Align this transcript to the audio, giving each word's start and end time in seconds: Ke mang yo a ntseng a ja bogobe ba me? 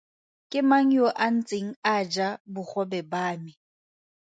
Ke 0.49 0.59
mang 0.69 0.89
yo 0.97 1.05
a 1.25 1.27
ntseng 1.35 1.69
a 1.93 1.95
ja 2.13 2.27
bogobe 2.53 2.99
ba 3.11 3.23
me? 3.43 3.51